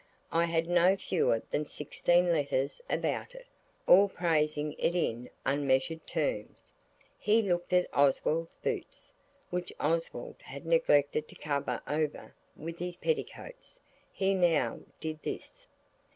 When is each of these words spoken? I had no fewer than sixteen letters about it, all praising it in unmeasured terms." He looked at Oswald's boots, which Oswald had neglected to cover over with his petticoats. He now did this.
I 0.31 0.45
had 0.45 0.67
no 0.67 0.95
fewer 0.95 1.43
than 1.51 1.67
sixteen 1.67 2.31
letters 2.31 2.81
about 2.89 3.35
it, 3.35 3.45
all 3.85 4.09
praising 4.09 4.73
it 4.79 4.95
in 4.95 5.29
unmeasured 5.45 6.07
terms." 6.07 6.71
He 7.19 7.43
looked 7.43 7.71
at 7.71 7.85
Oswald's 7.93 8.55
boots, 8.55 9.13
which 9.51 9.71
Oswald 9.79 10.37
had 10.41 10.65
neglected 10.65 11.27
to 11.27 11.35
cover 11.35 11.83
over 11.87 12.33
with 12.55 12.79
his 12.79 12.95
petticoats. 12.97 13.79
He 14.11 14.33
now 14.33 14.79
did 14.99 15.21
this. 15.21 15.67